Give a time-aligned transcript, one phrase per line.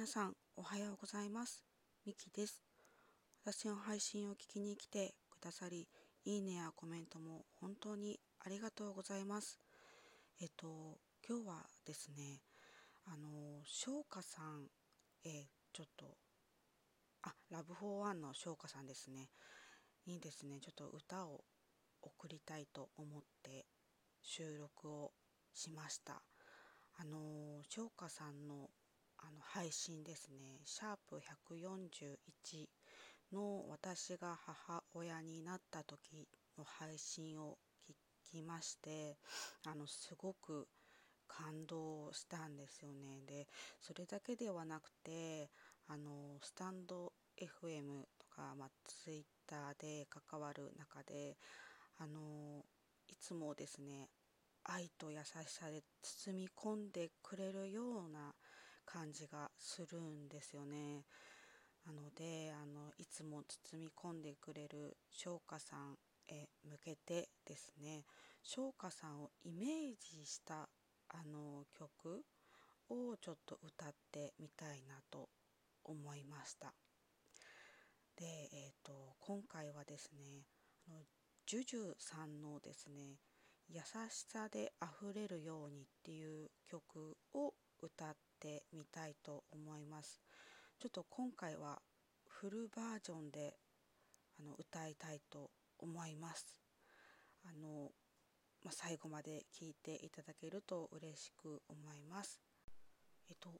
[0.00, 1.62] 皆さんおはようございます。
[2.06, 2.62] ミキです。
[3.44, 5.88] 私の配信を聞きに来てくださり
[6.24, 9.58] いいねやコメントも本当にありがとうございます。
[10.40, 10.96] えっと
[11.28, 12.40] 今日はですね
[13.04, 14.68] あの翔歌さん
[15.26, 16.16] えちょっと
[17.24, 19.28] あラブフォーワンの翔歌さんですね。
[20.06, 21.44] にですねちょっと歌を
[22.00, 23.66] 送りたいと思って
[24.22, 25.12] 収録を
[25.52, 26.22] しました。
[26.96, 28.70] あの翔歌さんの
[29.22, 30.60] あの配信ですね。
[30.64, 32.68] シャープ141
[33.32, 37.58] の私が母親になった時の配信を
[37.88, 39.18] 聞きまして
[39.66, 40.66] あのすごく
[41.28, 43.20] 感動したんですよね。
[43.26, 43.46] で
[43.80, 45.50] それだけではなくて
[45.86, 51.36] あのスタンド FM とか、まあ、ツイッターで関わる中で
[51.98, 52.64] あの
[53.08, 54.08] いつもですね
[54.64, 58.34] 愛と優しさで包み込んでくれるような
[58.92, 61.04] 感じがするんですよね。
[61.86, 65.96] なのであのいつも包み込んでくれる翔歌さん
[66.28, 68.04] へ向けてですね
[68.42, 70.68] 翔歌さんをイメージした
[71.08, 72.24] あの曲
[72.90, 75.28] をちょっと歌ってみたいなと
[75.84, 76.74] 思いました。
[78.16, 80.44] で、えーと、今回はですね
[80.88, 80.98] あの
[81.46, 83.18] ジュジュさんのですね
[83.70, 83.80] 「優
[84.10, 90.20] しさであふれるように」っていう曲を歌ってみたいと思います。
[90.80, 91.80] ちょっと今回は
[92.26, 93.54] フルバージョンで
[94.40, 96.46] あの歌いたいと思います。
[97.44, 97.90] あの、
[98.64, 102.40] まあ、最後まで聴いていただけると嬉しく思います。
[103.28, 103.50] えっと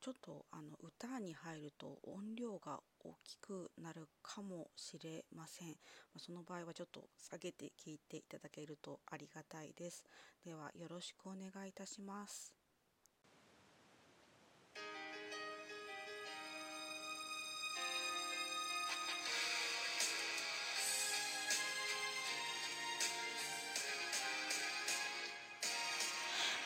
[0.00, 5.76] ちょっとあの歌に入ると音量が大きくなるかもしれません。
[6.18, 10.04] その場合はちょっと下げて聞いていただけるとありがたいです。
[10.44, 12.63] ではよろしくお願いいたします。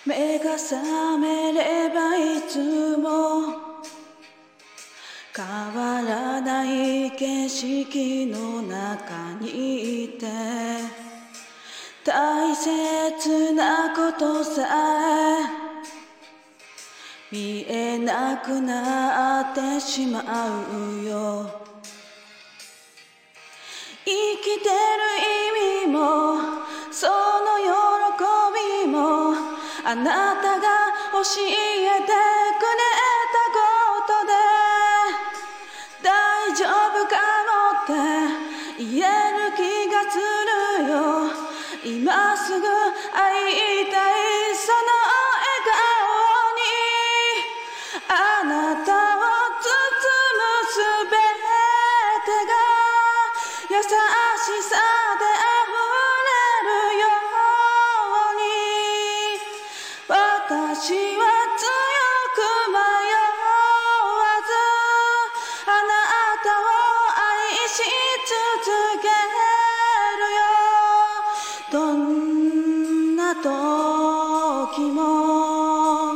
[0.09, 3.53] 目が覚めればいつも
[5.37, 5.45] 変
[5.77, 10.27] わらない景色の中にいて
[12.07, 14.67] 大切なことさ
[15.43, 15.45] え
[17.31, 20.23] 見えなくなってしま
[20.71, 21.69] うよ。
[24.07, 24.73] 生きてる
[25.85, 25.99] 意味も
[26.91, 27.88] その喜びも
[29.91, 30.69] あなたが
[31.13, 31.57] 教え
[32.05, 34.37] てくれたことで
[36.03, 37.17] 大丈夫か
[37.49, 39.03] もって言え
[39.49, 40.93] る気がするよ。
[41.83, 43.58] 今すぐ会い
[73.43, 76.15] 時も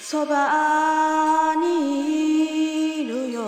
[0.00, 3.40] そばにいるよ。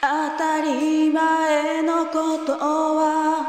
[0.00, 3.46] 当たり前のことは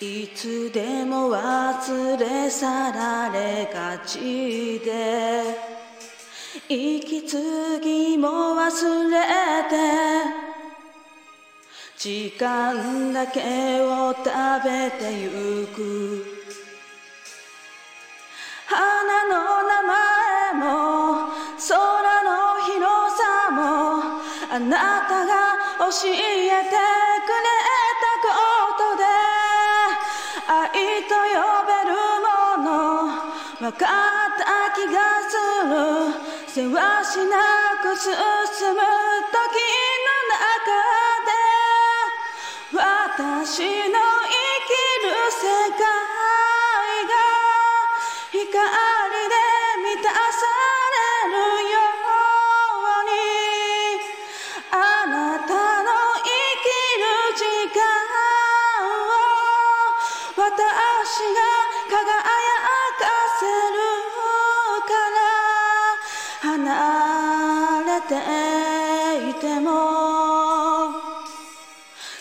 [0.00, 5.74] いつでも忘れ去られがちで。
[6.68, 9.76] 息継ぎも忘れて
[12.04, 14.26] 時間だけを食
[14.62, 16.22] べてゆく。
[18.66, 19.32] 花の
[19.62, 21.32] 名前も
[21.66, 21.72] 空
[22.22, 22.76] の広
[23.16, 23.56] さも
[24.52, 28.28] あなたが教えてくれたこ
[28.76, 29.02] とで
[30.46, 31.24] 愛と呼
[31.64, 33.16] べるもの
[33.60, 34.44] 分かった
[34.76, 35.32] 気がす
[35.64, 35.72] る。
[36.48, 37.32] せわしな
[37.82, 38.12] く進
[38.74, 39.03] む。
[43.44, 44.72] 私の生き
[45.04, 47.12] る世界が
[48.32, 49.36] 光で
[49.84, 50.48] 満たさ
[50.88, 51.76] れるよ
[52.72, 53.12] うに
[54.72, 54.74] あ
[55.04, 55.52] なた
[55.82, 55.92] の
[56.24, 56.32] 生
[56.64, 57.04] きる
[57.36, 57.84] 時間
[58.80, 58.88] を
[60.38, 60.48] 私
[61.34, 61.44] が
[61.90, 62.00] 輝
[62.96, 63.04] か
[63.38, 63.76] せる
[64.88, 65.28] から
[66.40, 68.12] 離れて
[69.28, 69.68] いても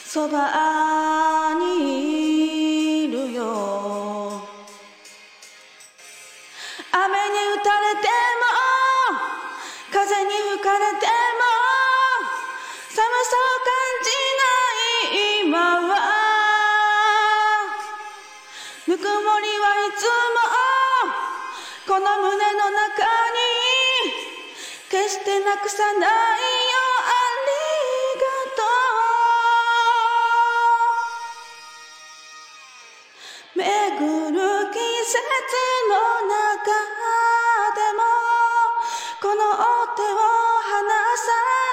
[0.05, 0.82] そば
[10.63, 11.03] かれても
[12.87, 14.47] 寒さを感じな
[15.11, 15.99] い今は
[18.87, 19.11] ぬくも
[19.41, 20.39] りはいつも
[21.85, 23.43] この胸の中に
[24.89, 26.07] 決してなくさないよ
[27.03, 27.11] あ
[27.43, 27.59] り
[28.21, 28.63] がと
[33.55, 34.39] う巡る
[34.71, 34.79] 季
[35.11, 35.19] 節
[35.89, 35.91] の
[36.31, 37.02] 中
[39.95, 40.79] 手を離
[41.17, 41.72] さない。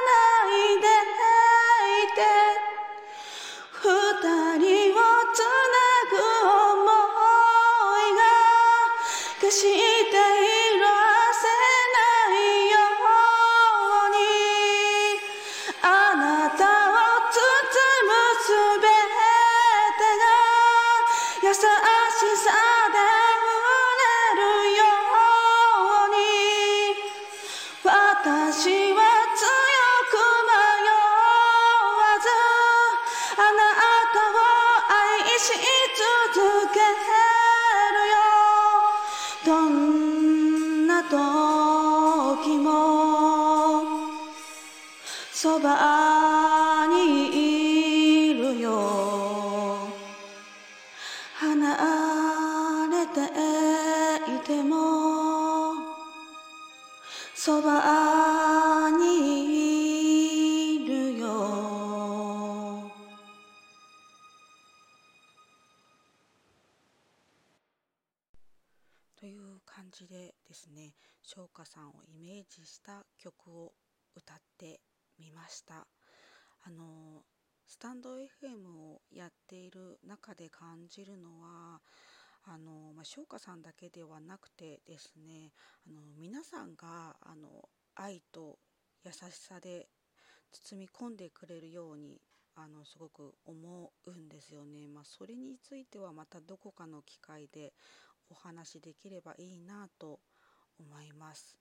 [45.42, 49.88] そばにいるよ。
[51.34, 53.20] 離れて
[54.36, 55.72] いても
[57.34, 61.24] そばにいるよ。
[69.18, 70.92] という感じでですね
[71.22, 73.72] 翔歌さんをイメージした曲を
[74.14, 74.80] 歌って
[75.20, 75.86] みました
[76.64, 77.22] あの
[77.66, 81.80] スタンド FM をやっている中で感じるのは
[82.44, 85.52] あの、まあ、翔歌さんだけではなくてですね
[85.86, 88.58] あの皆さんがあの愛と
[89.04, 89.88] 優しさで
[90.50, 92.20] 包み込んでくれるように
[92.56, 94.88] あのすごく思うんですよね。
[94.88, 97.72] まあ、それについてはまたどこかの機会で
[98.28, 100.20] お話しできればいいなと
[100.78, 101.56] 思います。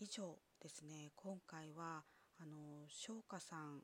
[0.00, 2.04] 以上ですね今回は
[2.40, 3.82] あの翔歌さん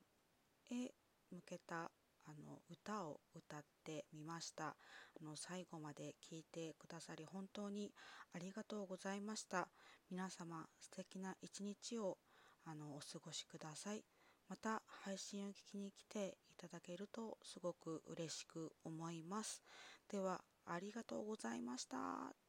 [0.71, 0.93] へ
[1.31, 1.91] 向けた
[2.27, 4.77] あの歌を歌ってみました。
[5.21, 7.93] あの最後まで聞いてくださり本当に
[8.35, 9.69] ありがとうございました。
[10.11, 12.19] 皆様素敵な一日を
[12.65, 14.05] あのお過ごしください。
[14.49, 19.63] また配信を聞きに来ていただけるとすごく嬉しく思います。
[20.11, 22.44] ではありがとうございました。